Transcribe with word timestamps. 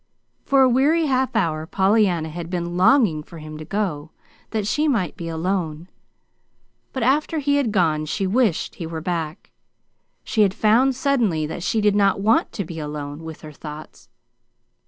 For 0.45 0.63
a 0.63 0.67
weary 0.67 1.05
half 1.05 1.35
hour 1.35 1.67
Pollyanna 1.67 2.29
had 2.29 2.49
been 2.49 2.75
longing 2.75 3.21
for 3.21 3.37
him 3.37 3.59
to 3.59 3.65
go, 3.65 4.09
that 4.49 4.65
she 4.65 4.87
might 4.87 5.15
be 5.15 5.27
alone; 5.29 5.89
but 6.91 7.03
after 7.03 7.37
he 7.37 7.57
had 7.57 7.71
gone 7.71 8.07
she 8.07 8.25
wished 8.25 8.73
he 8.73 8.87
were 8.87 8.99
back. 8.99 9.51
She 10.23 10.41
had 10.41 10.55
found 10.55 10.95
suddenly 10.95 11.45
that 11.45 11.61
she 11.61 11.81
did 11.81 11.93
not 11.95 12.19
want 12.19 12.51
to 12.53 12.65
be 12.65 12.79
alone 12.79 13.21
with 13.23 13.41
her 13.41 13.51
thoughts. 13.51 14.09